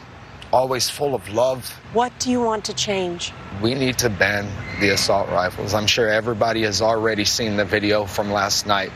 always 0.53 0.89
full 0.89 1.15
of 1.15 1.29
love. 1.31 1.69
What 1.93 2.13
do 2.19 2.31
you 2.31 2.41
want 2.41 2.65
to 2.67 2.75
change? 2.75 3.33
We 3.61 3.75
need 3.75 3.99
to 3.99 4.09
ban 4.09 4.49
the 4.81 4.91
assault 4.91 5.29
rifles. 5.29 5.75
I'm 5.75 5.87
sure 5.87 6.09
everybody 6.09 6.63
has 6.63 6.81
already 6.81 7.25
seen 7.25 7.57
the 7.57 7.65
video 7.65 8.07
from 8.07 8.31
last 8.31 8.67
night. 8.67 8.93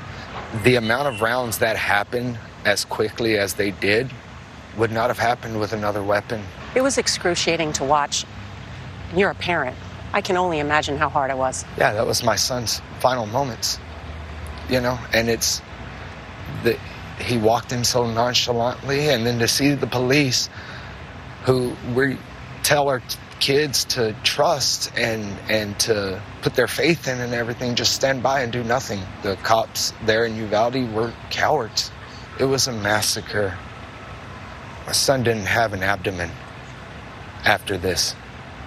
The 0.63 0.77
amount 0.77 1.09
of 1.09 1.21
rounds 1.21 1.59
that 1.59 1.77
happened 1.77 2.39
as 2.65 2.85
quickly 2.85 3.39
as 3.39 3.55
they 3.55 3.71
did 3.73 4.11
would 4.77 4.93
not 4.93 5.09
have 5.09 5.19
happened 5.19 5.59
with 5.61 5.73
another 5.73 6.03
weapon. 6.03 6.43
It 6.75 6.83
was 6.83 6.99
excruciating 6.99 7.73
to 7.75 7.85
watch. 7.85 8.25
You're 9.15 9.31
a 9.31 9.35
parent. 9.35 9.77
I 10.13 10.21
can 10.21 10.37
only 10.37 10.59
imagine 10.59 10.97
how 10.99 11.09
hard 11.09 11.31
it 11.31 11.37
was. 11.37 11.65
Yeah, 11.79 11.93
that 11.93 12.07
was 12.07 12.23
my 12.23 12.37
son's 12.37 12.81
final 13.01 13.27
moments, 13.27 13.79
you 14.69 14.81
know, 14.81 14.99
and 15.13 15.29
it's 15.29 15.63
that 16.63 16.79
he 17.21 17.39
walked 17.39 17.73
in 17.73 17.85
so 17.85 18.11
nonchalantly, 18.11 19.11
and 19.11 19.27
then 19.27 19.39
to 19.39 19.49
see 19.49 19.75
the 19.75 19.87
police 19.87 20.49
who 21.45 21.75
we 21.95 22.19
tell 22.63 22.89
our 22.89 23.03
kids 23.41 23.85
to 23.85 24.15
trust 24.23 24.93
and 24.97 25.25
and 25.51 25.79
to 25.79 26.21
put 26.43 26.55
their 26.55 26.67
faith 26.69 27.09
in 27.09 27.21
and 27.21 27.35
everything 27.35 27.75
just 27.75 27.95
stand 27.95 28.23
by 28.23 28.41
and 28.41 28.53
do 28.53 28.65
nothing 28.65 29.01
the 29.23 29.37
cops 29.37 29.93
there 30.05 30.25
in 30.25 30.37
uvalde 30.37 30.93
were 30.93 31.13
cowards 31.31 31.91
it 32.41 32.45
was 32.45 32.67
a 32.67 32.73
massacre 32.73 33.57
my 34.87 34.93
son 34.93 35.23
didn't 35.23 35.47
have 35.47 35.73
an 35.73 35.83
abdomen 35.83 36.31
after 37.45 37.77
this 37.77 38.15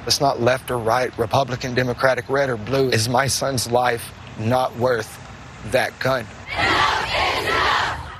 it's 0.10 0.22
not 0.22 0.42
left 0.42 0.72
or 0.72 0.78
right, 0.78 1.16
Republican, 1.20 1.76
Democratic, 1.76 2.30
red 2.30 2.50
or 2.50 2.58
blue. 2.58 2.90
Is 2.90 3.10
my 3.10 3.28
son's 3.28 3.70
life 3.70 4.12
not 4.40 4.76
worth 4.78 5.22
that 5.72 5.98
gun? 6.00 6.26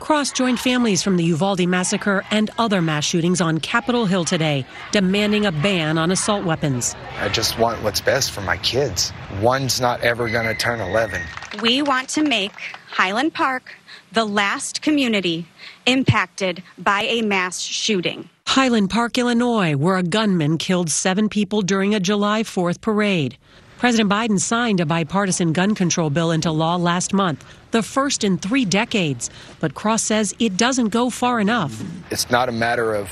Cross 0.10 0.32
joined 0.32 0.60
families 0.60 1.04
from 1.04 1.18
the 1.18 1.24
Uvalde 1.24 1.68
massacre 1.68 2.26
and 2.32 2.50
other 2.58 2.82
mass 2.82 3.06
shootings 3.06 3.42
on 3.42 3.60
Capitol 3.60 4.08
Hill 4.08 4.26
today, 4.26 4.66
demanding 4.92 5.46
a 5.46 5.52
ban 5.52 6.00
on 6.00 6.10
assault 6.10 6.44
weapons. 6.44 6.96
I 7.20 7.30
just 7.30 7.60
want 7.60 7.84
what's 7.84 8.02
best 8.02 8.32
for 8.32 8.42
my 8.42 8.58
kids. 8.58 9.14
One's 9.40 9.80
not 9.80 10.02
ever 10.02 10.28
going 10.28 10.48
to 10.48 10.56
turn 10.56 10.80
11. 10.82 11.22
We 11.62 11.84
want 11.84 12.10
to 12.10 12.24
make 12.24 12.54
Highland 12.90 13.36
Park 13.36 13.76
the 14.12 14.26
last 14.26 14.82
community 14.82 15.46
impacted 15.86 16.64
by 16.80 17.04
a 17.04 17.22
mass 17.22 17.60
shooting. 17.60 18.28
Highland 18.48 18.90
Park, 18.90 19.16
Illinois, 19.16 19.76
where 19.76 19.98
a 19.98 20.02
gunman 20.02 20.58
killed 20.58 20.90
seven 20.90 21.30
people 21.30 21.62
during 21.62 21.94
a 21.94 22.00
July 22.00 22.42
4th 22.42 22.82
parade. 22.82 23.38
President 23.80 24.10
Biden 24.10 24.38
signed 24.38 24.82
a 24.82 24.86
bipartisan 24.86 25.54
gun 25.54 25.74
control 25.74 26.10
bill 26.10 26.32
into 26.32 26.52
law 26.52 26.76
last 26.76 27.14
month, 27.14 27.46
the 27.72 27.82
first 27.82 28.26
in 28.26 28.38
three 28.38 28.66
decades. 28.66 29.30
But 29.62 29.74
Cross 29.74 30.04
says 30.04 30.36
it 30.38 30.58
doesn't 30.58 30.90
go 30.90 31.10
far 31.10 31.40
enough. 31.40 31.82
It's 32.12 32.30
not 32.30 32.50
a 32.50 32.52
matter 32.52 32.94
of 32.94 33.10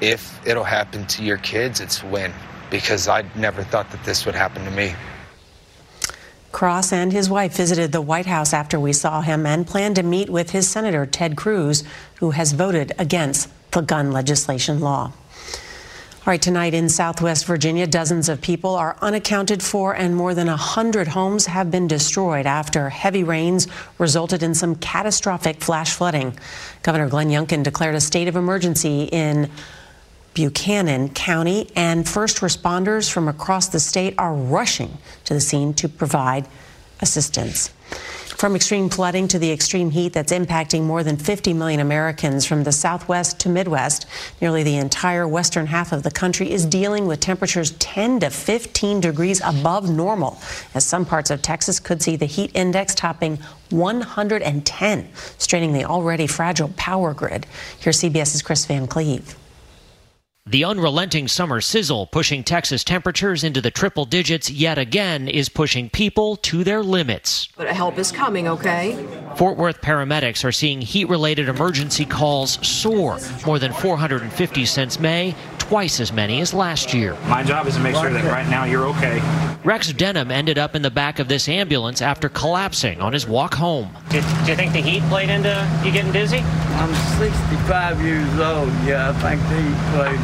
if 0.00 0.38
it'll 0.46 0.62
happen 0.62 1.04
to 1.08 1.24
your 1.24 1.38
kids, 1.38 1.80
it's 1.80 2.04
when, 2.04 2.32
because 2.70 3.08
I 3.08 3.24
never 3.34 3.64
thought 3.64 3.90
that 3.90 4.04
this 4.04 4.24
would 4.24 4.36
happen 4.36 4.64
to 4.64 4.70
me. 4.70 4.94
Cross 6.52 6.92
and 6.92 7.12
his 7.12 7.28
wife 7.28 7.56
visited 7.56 7.90
the 7.90 8.00
White 8.00 8.26
House 8.26 8.52
after 8.52 8.78
we 8.78 8.92
saw 8.92 9.20
him 9.20 9.44
and 9.44 9.66
planned 9.66 9.96
to 9.96 10.04
meet 10.04 10.30
with 10.30 10.50
his 10.50 10.68
Senator 10.68 11.06
Ted 11.06 11.36
Cruz, 11.36 11.82
who 12.20 12.30
has 12.30 12.52
voted 12.52 12.92
against 13.00 13.50
the 13.72 13.80
gun 13.80 14.12
legislation 14.12 14.78
law. 14.78 15.12
All 16.26 16.30
right, 16.30 16.40
tonight 16.40 16.72
in 16.72 16.88
Southwest 16.88 17.44
Virginia, 17.44 17.86
dozens 17.86 18.30
of 18.30 18.40
people 18.40 18.76
are 18.76 18.96
unaccounted 19.02 19.62
for, 19.62 19.94
and 19.94 20.16
more 20.16 20.32
than 20.32 20.46
100 20.46 21.08
homes 21.08 21.44
have 21.44 21.70
been 21.70 21.86
destroyed 21.86 22.46
after 22.46 22.88
heavy 22.88 23.22
rains 23.22 23.68
resulted 23.98 24.42
in 24.42 24.54
some 24.54 24.74
catastrophic 24.76 25.62
flash 25.62 25.92
flooding. 25.92 26.34
Governor 26.82 27.10
Glenn 27.10 27.28
Youngkin 27.28 27.62
declared 27.62 27.94
a 27.94 28.00
state 28.00 28.26
of 28.26 28.36
emergency 28.36 29.02
in 29.12 29.50
Buchanan 30.32 31.10
County, 31.10 31.70
and 31.76 32.08
first 32.08 32.38
responders 32.38 33.12
from 33.12 33.28
across 33.28 33.68
the 33.68 33.78
state 33.78 34.14
are 34.16 34.32
rushing 34.32 34.96
to 35.26 35.34
the 35.34 35.42
scene 35.42 35.74
to 35.74 35.90
provide 35.90 36.48
assistance. 37.02 37.70
From 38.36 38.56
extreme 38.56 38.90
flooding 38.90 39.28
to 39.28 39.38
the 39.38 39.52
extreme 39.52 39.90
heat 39.90 40.12
that's 40.12 40.32
impacting 40.32 40.82
more 40.82 41.04
than 41.04 41.16
50 41.16 41.54
million 41.54 41.78
Americans 41.78 42.44
from 42.44 42.64
the 42.64 42.72
southwest 42.72 43.38
to 43.40 43.48
Midwest, 43.48 44.06
nearly 44.40 44.64
the 44.64 44.76
entire 44.76 45.26
western 45.26 45.66
half 45.66 45.92
of 45.92 46.02
the 46.02 46.10
country 46.10 46.50
is 46.50 46.66
dealing 46.66 47.06
with 47.06 47.20
temperatures 47.20 47.70
10 47.78 48.20
to 48.20 48.30
15 48.30 49.00
degrees 49.00 49.40
above 49.44 49.88
normal, 49.88 50.38
as 50.74 50.84
some 50.84 51.06
parts 51.06 51.30
of 51.30 51.42
Texas 51.42 51.78
could 51.78 52.02
see 52.02 52.16
the 52.16 52.26
heat 52.26 52.50
index 52.54 52.94
topping 52.94 53.38
110, 53.70 55.08
straining 55.38 55.72
the 55.72 55.84
already 55.84 56.26
fragile 56.26 56.72
power 56.76 57.14
grid. 57.14 57.46
Here's 57.78 58.00
CBS's 58.00 58.42
Chris 58.42 58.66
Van 58.66 58.88
Cleave. 58.88 59.36
The 60.46 60.64
unrelenting 60.64 61.26
summer 61.26 61.62
sizzle 61.62 62.04
pushing 62.04 62.44
Texas 62.44 62.84
temperatures 62.84 63.44
into 63.44 63.62
the 63.62 63.70
triple 63.70 64.04
digits 64.04 64.50
yet 64.50 64.76
again 64.76 65.26
is 65.26 65.48
pushing 65.48 65.88
people 65.88 66.36
to 66.36 66.62
their 66.62 66.82
limits. 66.82 67.48
But 67.56 67.68
help 67.68 67.96
is 67.96 68.12
coming, 68.12 68.46
okay? 68.48 68.92
Fort 69.36 69.56
Worth 69.56 69.80
paramedics 69.80 70.44
are 70.44 70.52
seeing 70.52 70.82
heat 70.82 71.08
related 71.08 71.48
emergency 71.48 72.04
calls 72.04 72.58
soar, 72.66 73.18
more 73.46 73.58
than 73.58 73.72
450 73.72 74.66
since 74.66 75.00
May, 75.00 75.34
twice 75.74 75.98
as 75.98 76.12
many 76.12 76.40
as 76.40 76.54
last 76.54 76.94
year. 76.94 77.16
My 77.26 77.42
job 77.42 77.66
is 77.66 77.74
to 77.74 77.80
make 77.80 77.96
sure 77.96 78.08
that 78.08 78.24
right 78.30 78.48
now 78.48 78.62
you're 78.62 78.86
okay. 78.90 79.20
Rex 79.64 79.92
Denham 79.92 80.30
ended 80.30 80.56
up 80.56 80.76
in 80.76 80.82
the 80.82 80.90
back 80.90 81.18
of 81.18 81.26
this 81.26 81.48
ambulance 81.48 82.00
after 82.00 82.28
collapsing 82.28 83.00
on 83.00 83.12
his 83.12 83.26
walk 83.26 83.54
home. 83.54 83.90
Do, 84.08 84.20
do 84.20 84.50
you 84.50 84.54
think 84.54 84.72
the 84.72 84.78
heat 84.78 85.02
played 85.08 85.30
into 85.30 85.68
you 85.84 85.90
getting 85.90 86.12
dizzy? 86.12 86.38
I'm 86.38 86.94
65 87.18 88.00
years 88.02 88.38
old. 88.38 88.68
Yeah, 88.86 89.10
I 89.16 89.36
think 89.36 89.42
the 89.48 89.62
heat 89.62 90.20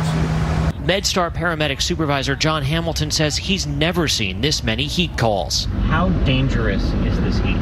played. 0.76 0.86
MedStar 0.86 1.34
paramedic 1.34 1.82
supervisor 1.82 2.36
John 2.36 2.62
Hamilton 2.62 3.10
says 3.10 3.36
he's 3.36 3.66
never 3.66 4.06
seen 4.06 4.40
this 4.40 4.62
many 4.62 4.86
heat 4.86 5.18
calls. 5.18 5.64
How 5.86 6.10
dangerous 6.24 6.84
is 6.84 7.20
this 7.22 7.38
heat? 7.38 7.58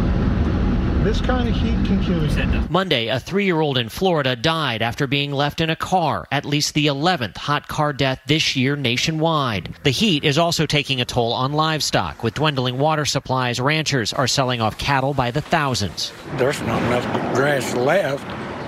This 1.08 1.22
kind 1.22 1.48
of 1.48 1.54
heat 1.54 1.86
can 1.86 2.04
kill 2.04 2.22
you. 2.22 2.68
Monday, 2.68 3.08
a 3.08 3.18
three 3.18 3.46
year 3.46 3.62
old 3.62 3.78
in 3.78 3.88
Florida 3.88 4.36
died 4.36 4.82
after 4.82 5.06
being 5.06 5.32
left 5.32 5.62
in 5.62 5.70
a 5.70 5.74
car, 5.74 6.28
at 6.30 6.44
least 6.44 6.74
the 6.74 6.86
11th 6.86 7.38
hot 7.38 7.66
car 7.66 7.94
death 7.94 8.20
this 8.26 8.56
year 8.56 8.76
nationwide. 8.76 9.74
The 9.84 9.90
heat 9.90 10.22
is 10.22 10.36
also 10.36 10.66
taking 10.66 11.00
a 11.00 11.06
toll 11.06 11.32
on 11.32 11.54
livestock. 11.54 12.22
With 12.22 12.34
dwindling 12.34 12.76
water 12.76 13.06
supplies, 13.06 13.58
ranchers 13.58 14.12
are 14.12 14.26
selling 14.26 14.60
off 14.60 14.76
cattle 14.76 15.14
by 15.14 15.30
the 15.30 15.40
thousands. 15.40 16.12
There's 16.36 16.60
not 16.60 16.82
enough 16.82 17.34
grass 17.34 17.74
left. 17.74 18.26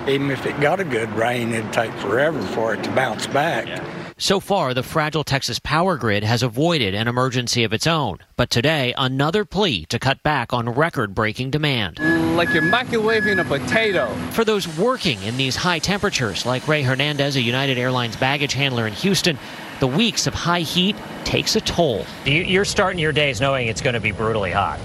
Even 0.08 0.30
if 0.30 0.46
it 0.46 0.58
got 0.62 0.80
a 0.80 0.84
good 0.84 1.12
rain, 1.12 1.52
it'd 1.52 1.74
take 1.74 1.92
forever 1.98 2.40
for 2.40 2.72
it 2.72 2.82
to 2.84 2.90
bounce 2.92 3.26
back. 3.26 3.66
Yeah. 3.66 3.99
So 4.20 4.38
far, 4.38 4.74
the 4.74 4.82
fragile 4.82 5.24
Texas 5.24 5.58
power 5.58 5.96
grid 5.96 6.24
has 6.24 6.42
avoided 6.42 6.94
an 6.94 7.08
emergency 7.08 7.64
of 7.64 7.72
its 7.72 7.86
own. 7.86 8.18
But 8.36 8.50
today, 8.50 8.92
another 8.98 9.46
plea 9.46 9.86
to 9.86 9.98
cut 9.98 10.22
back 10.22 10.52
on 10.52 10.68
record 10.68 11.14
breaking 11.14 11.52
demand. 11.52 11.98
Like 12.36 12.50
you're 12.50 12.62
microwaving 12.62 13.40
a 13.40 13.44
potato. 13.44 14.14
For 14.32 14.44
those 14.44 14.68
working 14.76 15.22
in 15.22 15.38
these 15.38 15.56
high 15.56 15.78
temperatures, 15.78 16.44
like 16.44 16.68
Ray 16.68 16.82
Hernandez, 16.82 17.36
a 17.36 17.40
United 17.40 17.78
Airlines 17.78 18.14
baggage 18.14 18.52
handler 18.52 18.86
in 18.86 18.92
Houston, 18.92 19.38
the 19.80 19.86
weeks 19.86 20.26
of 20.26 20.34
high 20.34 20.60
heat 20.60 20.96
takes 21.24 21.56
a 21.56 21.62
toll. 21.62 22.04
You're 22.26 22.66
starting 22.66 22.98
your 22.98 23.12
days 23.12 23.40
knowing 23.40 23.68
it's 23.68 23.80
going 23.80 23.94
to 23.94 24.00
be 24.00 24.12
brutally 24.12 24.52
hot. 24.52 24.78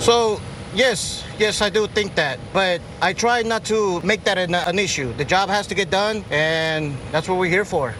So, 0.00 0.40
yes, 0.78 1.24
yes, 1.38 1.60
I 1.60 1.68
do 1.68 1.86
think 1.88 2.14
that. 2.14 2.38
But 2.52 2.80
I 3.02 3.12
try 3.12 3.42
not 3.42 3.64
to 3.66 4.00
make 4.02 4.24
that 4.24 4.38
an, 4.38 4.54
an, 4.54 4.78
issue. 4.78 5.12
The 5.14 5.24
job 5.24 5.50
has 5.50 5.66
to 5.66 5.74
get 5.74 5.90
done, 5.90 6.24
and 6.30 6.96
that's 7.10 7.28
what 7.28 7.38
we're 7.38 7.50
here 7.50 7.64
for. 7.64 7.94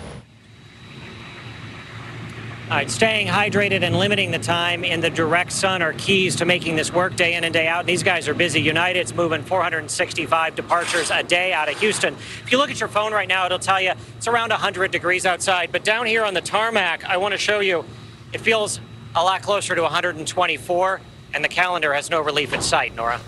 All 2.71 2.77
right, 2.77 2.91
staying 2.91 3.27
hydrated 3.27 3.83
and 3.83 3.97
limiting 3.97 4.31
the 4.31 4.39
time 4.39 4.85
in 4.85 5.01
the 5.01 5.09
direct 5.09 5.53
sun 5.53 5.81
are 5.81 5.95
keys 5.95 6.37
to 6.37 6.45
making 6.45 6.77
this 6.77 6.93
work 6.93 7.17
day 7.17 7.35
in 7.35 7.45
and 7.45 7.53
day 7.53 7.67
out. 7.67 7.87
These 7.87 8.03
guys 8.03 8.29
are 8.29 8.35
busy. 8.35 8.61
United's 8.61 9.15
moving 9.15 9.43
465 9.43 10.55
departures 10.55 11.11
a 11.11 11.23
day 11.23 11.55
out 11.55 11.71
of 11.71 11.81
Houston. 11.81 12.15
If 12.45 12.53
you 12.53 12.59
look 12.59 12.71
at 12.71 12.79
your 12.79 12.91
phone 12.91 13.15
right 13.15 13.27
now, 13.27 13.47
it'll 13.47 13.59
tell 13.59 13.81
you 13.81 13.93
it's 14.19 14.29
around 14.29 14.51
100 14.51 14.91
degrees 14.91 15.25
outside. 15.25 15.73
But 15.73 15.83
down 15.83 16.05
here 16.05 16.25
on 16.25 16.35
the 16.35 16.43
tarmac, 16.43 17.07
I 17.07 17.17
want 17.17 17.33
to 17.33 17.39
show 17.39 17.61
you 17.61 17.87
it 18.35 18.43
feels 18.43 18.81
a 19.17 19.25
lot 19.25 19.41
closer 19.41 19.75
to 19.75 19.81
124 19.81 21.01
and 21.35 21.45
the 21.45 21.49
calendar 21.49 21.95
has 21.95 22.11
no 22.11 22.21
relief 22.21 22.53
in 22.53 22.61
sight, 22.61 22.95
Norah. 22.95 23.21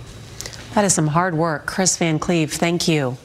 That 0.75 0.85
is 0.85 0.95
some 0.95 1.09
hard 1.09 1.35
work. 1.35 1.67
Chris 1.67 1.97
Van 1.97 2.19
Cleave, 2.19 2.53
thank 2.53 2.87
you. 2.87 3.17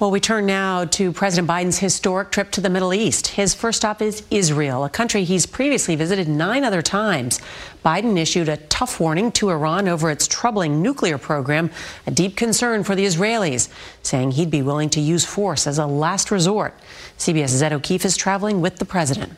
Well, 0.00 0.10
we 0.10 0.18
turn 0.18 0.44
now 0.44 0.84
to 0.84 1.12
President 1.12 1.48
Biden's 1.48 1.78
historic 1.78 2.32
trip 2.32 2.50
to 2.50 2.60
the 2.60 2.68
Middle 2.68 2.92
East. 2.92 3.28
His 3.28 3.54
first 3.54 3.78
stop 3.78 4.02
is 4.02 4.24
Israel, 4.30 4.84
a 4.84 4.90
country 4.90 5.22
he's 5.22 5.46
previously 5.46 5.94
visited 5.94 6.28
nine 6.28 6.64
other 6.64 6.82
times. 6.82 7.40
Biden 7.84 8.18
issued 8.18 8.48
a 8.48 8.56
tough 8.56 8.98
warning 8.98 9.30
to 9.32 9.50
Iran 9.50 9.88
over 9.88 10.10
its 10.10 10.26
troubling 10.26 10.82
nuclear 10.82 11.16
program, 11.16 11.70
a 12.08 12.10
deep 12.10 12.36
concern 12.36 12.82
for 12.82 12.96
the 12.96 13.06
Israelis, 13.06 13.68
saying 14.02 14.32
he'd 14.32 14.50
be 14.50 14.62
willing 14.62 14.90
to 14.90 15.00
use 15.00 15.24
force 15.24 15.66
as 15.66 15.78
a 15.78 15.86
last 15.86 16.32
resort. 16.32 16.74
CBS's 17.16 17.62
Ed 17.62 17.72
O'Keefe 17.72 18.04
is 18.04 18.16
traveling 18.16 18.60
with 18.60 18.76
the 18.78 18.84
president. 18.84 19.34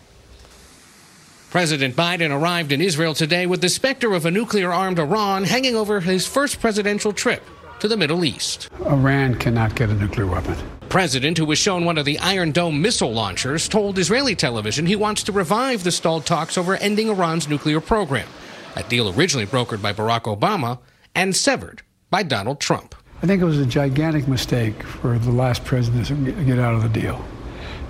President 1.51 1.95
Biden 1.95 2.37
arrived 2.37 2.73
in 2.73 2.81
Israel 2.81 3.15
today 3.15 3.47
with 3.47 3.61
the 3.61 3.69
specter 3.69 4.13
of 4.13 4.27
a 4.27 4.31
nuclear 4.31 4.73
armed 4.73 4.99
Iran 4.99 5.45
hanging 5.45 5.77
over 5.77 6.01
his 6.01 6.27
first 6.27 6.61
presidential 6.61 7.13
trip 7.13 7.43
to 7.79 7.89
the 7.89 7.97
Middle 7.97 8.25
East. 8.25 8.69
Iran 8.85 9.37
cannot 9.37 9.77
get 9.77 9.89
a 9.89 9.95
nuclear 9.95 10.27
weapon. 10.27 10.57
President, 10.89 11.39
who 11.39 11.45
was 11.45 11.59
shown 11.59 11.85
one 11.85 11.99
of 11.99 12.05
the 12.05 12.19
Iron 12.19 12.51
Dome 12.51 12.83
missile 12.83 13.13
launchers, 13.13 13.69
told 13.69 13.99
Israeli 13.99 14.35
television 14.35 14.87
he 14.87 14.97
wants 14.97 15.23
to 15.25 15.33
revive 15.33 15.85
the 15.85 15.93
stalled 15.93 16.27
talks 16.27 16.59
over 16.59 16.77
ending 16.77 17.09
Iran's 17.09 17.49
nuclear 17.49 17.81
program, 17.81 18.29
a 18.75 18.83
deal 18.83 19.09
originally 19.17 19.47
brokered 19.47 19.83
by 19.83 19.93
Barack 19.93 20.23
Obama 20.23 20.79
and 21.15 21.35
severed 21.35 21.83
by 22.11 22.23
Donald 22.23 22.61
Trump. 22.61 22.95
I 23.23 23.27
think 23.27 23.41
it 23.41 23.47
was 23.47 23.59
a 23.59 23.67
gigantic 23.67 24.27
mistake 24.29 24.83
for 24.83 25.19
the 25.19 25.31
last 25.31 25.65
president 25.65 26.07
to 26.07 26.45
get 26.45 26.59
out 26.59 26.75
of 26.75 26.83
the 26.83 26.89
deal. 26.89 27.25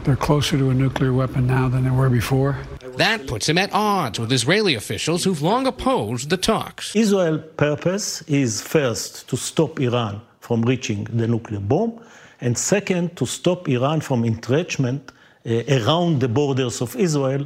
They're 0.05 0.14
closer 0.14 0.57
to 0.57 0.71
a 0.71 0.75
nuclear 0.75 1.12
weapon 1.12 1.47
now 1.47 1.69
than 1.69 1.85
they 1.85 1.90
were 1.90 2.09
before. 2.09 2.57
That 2.97 3.27
puts 3.27 3.49
him 3.49 3.59
at 3.59 3.71
odds 3.75 4.19
with 4.19 4.33
Israeli 4.33 4.75
officials 4.75 5.25
who've 5.25 5.43
long 5.43 5.67
opposed 5.67 6.31
the 6.31 6.37
talks. 6.37 6.97
Israel's 6.97 7.45
purpose 7.57 8.23
is 8.23 8.63
first 8.63 9.29
to 9.29 9.37
stop 9.37 9.79
Iran 9.81 10.23
from 10.41 10.63
reaching 10.63 11.05
the 11.05 11.29
nuclear 11.29 11.61
bomb, 11.61 12.01
and 12.41 12.57
second, 12.57 13.17
to 13.17 13.27
stop 13.27 13.69
Iran 13.69 14.01
from 14.01 14.25
entrenchment 14.25 15.13
uh, 15.45 15.63
around 15.69 16.21
the 16.21 16.29
borders 16.29 16.81
of 16.81 16.97
Israel. 16.97 17.45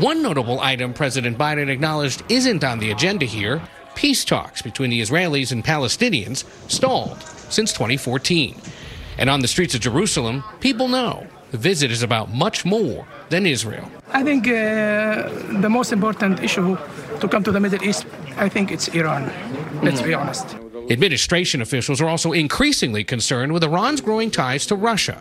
One 0.00 0.22
notable 0.22 0.60
item 0.60 0.94
President 0.94 1.36
Biden 1.36 1.68
acknowledged 1.68 2.22
isn't 2.30 2.64
on 2.64 2.78
the 2.78 2.90
agenda 2.90 3.26
here 3.26 3.60
peace 3.94 4.24
talks 4.24 4.62
between 4.62 4.90
the 4.90 5.00
Israelis 5.00 5.52
and 5.52 5.64
Palestinians 5.64 6.44
stalled 6.70 7.20
since 7.48 7.72
2014. 7.72 8.60
And 9.18 9.28
on 9.28 9.40
the 9.40 9.48
streets 9.48 9.74
of 9.74 9.80
Jerusalem, 9.80 10.44
people 10.60 10.86
know 10.86 11.26
the 11.56 11.68
visit 11.70 11.90
is 11.90 12.02
about 12.02 12.26
much 12.44 12.64
more 12.64 13.06
than 13.30 13.46
Israel. 13.46 13.86
I 14.20 14.22
think 14.22 14.42
uh, 14.46 14.52
the 15.64 15.68
most 15.78 15.90
important 15.92 16.34
issue 16.48 16.76
to 17.20 17.28
come 17.28 17.42
to 17.44 17.52
the 17.52 17.60
Middle 17.60 17.82
East, 17.82 18.06
I 18.36 18.48
think 18.48 18.70
it's 18.70 18.88
Iran. 18.88 19.22
Let's 19.82 20.02
be 20.02 20.14
honest. 20.14 20.46
Administration 20.90 21.60
officials 21.62 22.00
are 22.00 22.08
also 22.08 22.30
increasingly 22.32 23.02
concerned 23.04 23.50
with 23.52 23.64
Iran's 23.64 24.00
growing 24.00 24.30
ties 24.30 24.66
to 24.66 24.76
Russia. 24.76 25.16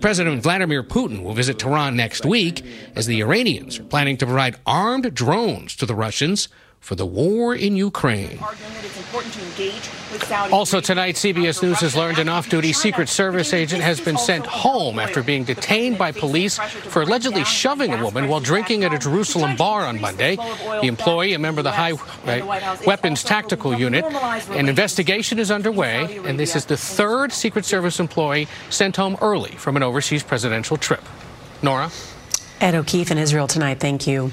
President 0.00 0.42
Vladimir 0.42 0.82
Putin 0.82 1.22
will 1.24 1.34
visit 1.34 1.58
Tehran 1.58 1.94
next 1.96 2.24
week 2.24 2.64
as 2.96 3.04
the 3.06 3.20
Iranians 3.20 3.78
are 3.80 3.88
planning 3.94 4.16
to 4.18 4.26
provide 4.26 4.56
armed 4.64 5.12
drones 5.12 5.76
to 5.76 5.84
the 5.86 5.94
Russians 6.06 6.48
for 6.80 6.94
the 6.94 7.06
war 7.06 7.54
in 7.54 7.76
Ukraine. 7.76 8.38
Also 10.50 10.80
tonight, 10.80 11.14
CBS 11.14 11.62
News 11.62 11.78
has 11.80 11.94
learned 11.94 12.18
an 12.18 12.28
off-duty 12.28 12.72
Secret 12.72 13.08
Service 13.08 13.52
agent 13.52 13.82
has 13.82 14.00
been 14.00 14.16
sent 14.16 14.46
home 14.46 14.98
after 14.98 15.22
being 15.22 15.44
detained 15.44 15.98
by 15.98 16.10
police 16.10 16.58
for 16.58 17.02
allegedly 17.02 17.44
shoving 17.44 17.92
a 17.92 18.02
woman 18.02 18.28
while 18.28 18.40
drinking 18.40 18.84
at 18.84 18.94
a 18.94 18.98
Jerusalem 18.98 19.56
bar 19.56 19.84
on 19.86 20.00
Monday. 20.00 20.36
The 20.36 20.86
employee, 20.86 21.34
a 21.34 21.38
member 21.38 21.60
of 21.60 21.64
the 21.64 21.72
High 21.72 21.92
Weapons 22.86 23.22
Tactical 23.22 23.78
Unit, 23.78 24.04
an 24.50 24.68
investigation 24.68 25.38
is 25.38 25.50
underway, 25.50 26.18
and 26.24 26.40
this 26.40 26.56
is 26.56 26.64
the 26.64 26.76
third 26.76 27.32
Secret 27.32 27.64
Service 27.64 28.00
employee 28.00 28.48
sent 28.70 28.96
home 28.96 29.16
early 29.20 29.52
from 29.52 29.76
an 29.76 29.82
overseas 29.82 30.22
presidential 30.22 30.76
trip. 30.76 31.02
Norah? 31.62 31.90
Ed 32.60 32.74
O'Keefe 32.74 33.10
in 33.10 33.18
Israel 33.18 33.46
tonight. 33.46 33.80
Thank 33.80 34.06
you. 34.06 34.32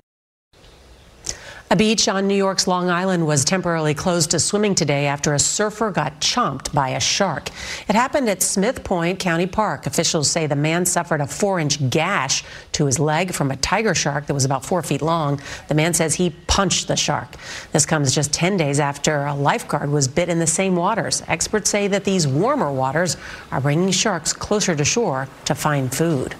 A 1.71 1.75
beach 1.77 2.09
on 2.09 2.27
New 2.27 2.35
York's 2.35 2.67
Long 2.67 2.89
Island 2.89 3.25
was 3.25 3.45
temporarily 3.45 3.93
closed 3.93 4.31
to 4.31 4.41
swimming 4.41 4.75
today 4.75 5.05
after 5.05 5.33
a 5.33 5.39
surfer 5.39 5.89
got 5.89 6.19
chomped 6.19 6.73
by 6.73 6.89
a 6.89 6.99
shark. 6.99 7.47
It 7.87 7.95
happened 7.95 8.27
at 8.27 8.41
Smith 8.41 8.83
Point 8.83 9.19
County 9.19 9.47
Park. 9.47 9.87
Officials 9.87 10.29
say 10.29 10.47
the 10.47 10.55
man 10.57 10.85
suffered 10.85 11.21
a 11.21 11.27
four 11.27 11.61
inch 11.61 11.89
gash 11.89 12.43
to 12.73 12.87
his 12.87 12.99
leg 12.99 13.33
from 13.33 13.51
a 13.51 13.55
tiger 13.55 13.95
shark 13.95 14.25
that 14.27 14.33
was 14.33 14.43
about 14.43 14.65
four 14.65 14.83
feet 14.83 15.01
long. 15.01 15.39
The 15.69 15.73
man 15.73 15.93
says 15.93 16.15
he 16.15 16.31
punched 16.47 16.89
the 16.89 16.97
shark. 16.97 17.29
This 17.71 17.85
comes 17.85 18.13
just 18.13 18.33
10 18.33 18.57
days 18.57 18.81
after 18.81 19.23
a 19.23 19.33
lifeguard 19.33 19.91
was 19.91 20.09
bit 20.09 20.27
in 20.27 20.39
the 20.39 20.47
same 20.47 20.75
waters. 20.75 21.23
Experts 21.29 21.69
say 21.69 21.87
that 21.87 22.03
these 22.03 22.27
warmer 22.27 22.69
waters 22.69 23.15
are 23.49 23.61
bringing 23.61 23.91
sharks 23.91 24.33
closer 24.33 24.75
to 24.75 24.83
shore 24.83 25.29
to 25.45 25.55
find 25.55 25.95
food. 25.95 26.35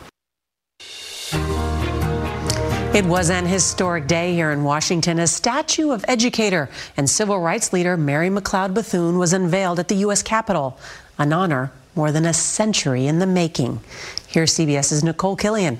It 2.94 3.06
was 3.06 3.30
an 3.30 3.46
historic 3.46 4.06
day 4.06 4.34
here 4.34 4.52
in 4.52 4.66
Washington. 4.66 5.18
A 5.18 5.26
statue 5.26 5.92
of 5.92 6.04
educator 6.10 6.70
and 6.98 7.10
civil 7.10 7.40
rights 7.40 7.72
leader 7.72 7.96
Mary 7.96 8.30
McLeod 8.30 8.74
Bethune 8.74 9.18
was 9.18 9.32
unveiled 9.32 9.80
at 9.80 9.88
the 9.88 9.96
U.S. 9.96 10.22
Capitol, 10.22 10.78
an 11.18 11.32
honor 11.32 11.72
more 11.96 12.12
than 12.12 12.26
a 12.26 12.34
century 12.34 13.08
in 13.08 13.20
the 13.20 13.26
making. 13.26 13.80
Here's 14.28 14.54
CBS's 14.56 15.06
Nicole 15.06 15.38
Killion. 15.38 15.78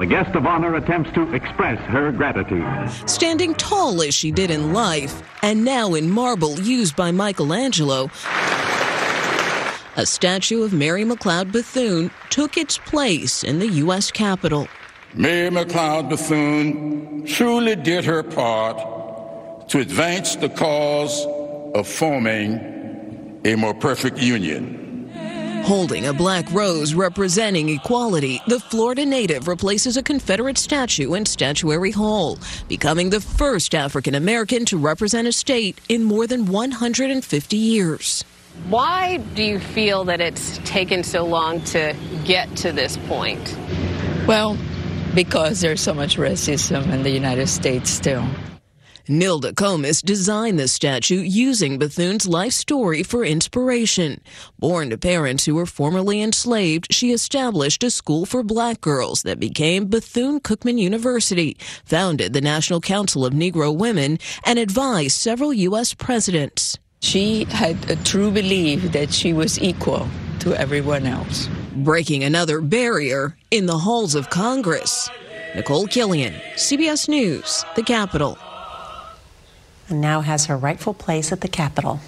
The 0.00 0.06
guest 0.06 0.34
of 0.34 0.46
honor 0.46 0.74
attempts 0.74 1.12
to 1.12 1.32
express 1.32 1.78
her 1.82 2.10
gratitude. 2.10 2.66
Standing 3.08 3.54
tall 3.54 4.02
as 4.02 4.14
she 4.14 4.32
did 4.32 4.50
in 4.50 4.72
life, 4.72 5.22
and 5.42 5.64
now 5.64 5.94
in 5.94 6.10
marble 6.10 6.58
used 6.58 6.96
by 6.96 7.12
Michelangelo, 7.12 8.10
a 9.96 10.04
statue 10.04 10.64
of 10.64 10.72
Mary 10.72 11.04
McLeod 11.04 11.52
Bethune 11.52 12.10
took 12.30 12.58
its 12.58 12.78
place 12.78 13.44
in 13.44 13.60
the 13.60 13.68
U.S. 13.68 14.10
Capitol. 14.10 14.66
Mary 15.16 15.48
McLeod 15.48 16.08
Bethune 16.08 17.24
truly 17.24 17.76
did 17.76 18.04
her 18.04 18.24
part 18.24 19.68
to 19.68 19.78
advance 19.78 20.34
the 20.34 20.48
cause 20.48 21.24
of 21.72 21.86
forming 21.86 23.40
a 23.44 23.54
more 23.54 23.74
perfect 23.74 24.18
union. 24.18 25.08
Holding 25.64 26.06
a 26.06 26.12
black 26.12 26.50
rose 26.52 26.94
representing 26.94 27.68
equality, 27.68 28.42
the 28.48 28.58
Florida 28.58 29.06
native 29.06 29.46
replaces 29.46 29.96
a 29.96 30.02
Confederate 30.02 30.58
statue 30.58 31.14
in 31.14 31.24
Statuary 31.26 31.92
Hall, 31.92 32.36
becoming 32.68 33.10
the 33.10 33.20
first 33.20 33.72
African 33.72 34.16
American 34.16 34.64
to 34.64 34.76
represent 34.76 35.28
a 35.28 35.32
state 35.32 35.80
in 35.88 36.02
more 36.02 36.26
than 36.26 36.46
150 36.46 37.56
years. 37.56 38.24
Why 38.68 39.18
do 39.36 39.44
you 39.44 39.60
feel 39.60 40.02
that 40.04 40.20
it's 40.20 40.58
taken 40.64 41.04
so 41.04 41.24
long 41.24 41.62
to 41.66 41.94
get 42.24 42.54
to 42.56 42.72
this 42.72 42.96
point? 43.08 43.56
Well, 44.26 44.58
because 45.14 45.60
there's 45.60 45.80
so 45.80 45.94
much 45.94 46.16
racism 46.16 46.92
in 46.92 47.02
the 47.02 47.10
United 47.10 47.48
States 47.48 47.90
still. 47.90 48.26
Nilda 49.06 49.54
Comas 49.54 50.00
designed 50.00 50.58
the 50.58 50.66
statue 50.66 51.20
using 51.20 51.78
Bethune's 51.78 52.26
life 52.26 52.54
story 52.54 53.02
for 53.02 53.22
inspiration. 53.22 54.22
Born 54.58 54.88
to 54.88 54.96
parents 54.96 55.44
who 55.44 55.56
were 55.56 55.66
formerly 55.66 56.22
enslaved, 56.22 56.86
she 56.90 57.12
established 57.12 57.84
a 57.84 57.90
school 57.90 58.24
for 58.24 58.42
black 58.42 58.80
girls 58.80 59.22
that 59.24 59.38
became 59.38 59.88
Bethune 59.88 60.40
Cookman 60.40 60.78
University, 60.78 61.58
founded 61.84 62.32
the 62.32 62.40
National 62.40 62.80
Council 62.80 63.26
of 63.26 63.34
Negro 63.34 63.76
Women, 63.76 64.18
and 64.42 64.58
advised 64.58 65.16
several 65.16 65.52
U.S. 65.52 65.92
presidents. 65.92 66.78
She 67.00 67.44
had 67.44 67.90
a 67.90 67.96
true 67.96 68.30
belief 68.30 68.92
that 68.92 69.12
she 69.12 69.34
was 69.34 69.60
equal 69.60 70.08
to 70.40 70.58
everyone 70.58 71.04
else. 71.04 71.50
Breaking 71.76 72.22
another 72.22 72.60
barrier 72.60 73.36
in 73.50 73.66
the 73.66 73.78
halls 73.78 74.14
of 74.14 74.30
Congress. 74.30 75.10
Nicole 75.56 75.88
Killion, 75.88 76.40
CBS 76.54 77.08
News, 77.08 77.64
the 77.74 77.82
Capitol. 77.82 78.38
And 79.88 80.00
now 80.00 80.20
has 80.20 80.46
her 80.46 80.56
rightful 80.56 80.94
place 80.94 81.32
at 81.32 81.40
the 81.40 81.48
Capitol. 81.48 81.98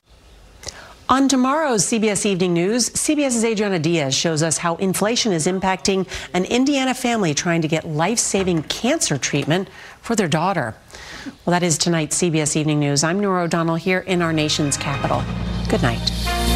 On 1.09 1.29
tomorrow's 1.29 1.85
CBS 1.85 2.25
Evening 2.25 2.53
News, 2.53 2.91
CBS's 2.91 3.45
Adriana 3.45 3.81
Diaz 3.81 4.15
shows 4.15 4.41
us 4.41 4.59
how 4.59 4.77
inflation 4.77 5.33
is 5.33 5.49
impacting 5.49 6.09
an 6.33 6.45
Indiana 6.45 6.95
family 6.95 7.35
trying 7.35 7.63
to 7.63 7.69
get 7.69 7.89
life 7.89 8.21
saving 8.21 8.63
cancer 8.65 9.19
treatment 9.19 9.69
for 10.01 10.15
their 10.15 10.29
daughter. 10.29 10.77
Well, 11.45 11.53
that 11.53 11.65
is 11.65 11.77
tonight's 11.77 12.23
CBS 12.23 12.55
Evening 12.55 12.79
News. 12.79 13.03
I'm 13.03 13.19
Norah 13.19 13.43
O'Donnell 13.43 13.77
here 13.77 14.01
in 14.01 14.23
our 14.23 14.33
nation's 14.33 14.77
capital. 14.77 15.25
Good 15.69 15.83
night. 15.83 16.56